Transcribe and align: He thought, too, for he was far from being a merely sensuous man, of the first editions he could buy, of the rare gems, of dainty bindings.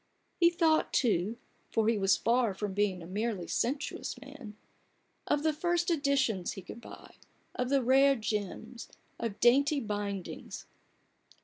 He 0.39 0.49
thought, 0.49 0.91
too, 0.93 1.37
for 1.69 1.87
he 1.87 1.99
was 1.99 2.17
far 2.17 2.55
from 2.55 2.73
being 2.73 3.03
a 3.03 3.05
merely 3.05 3.45
sensuous 3.45 4.19
man, 4.19 4.57
of 5.27 5.43
the 5.43 5.53
first 5.53 5.91
editions 5.91 6.53
he 6.53 6.63
could 6.63 6.81
buy, 6.81 7.17
of 7.53 7.69
the 7.69 7.83
rare 7.83 8.15
gems, 8.15 8.87
of 9.19 9.39
dainty 9.39 9.79
bindings. 9.79 10.65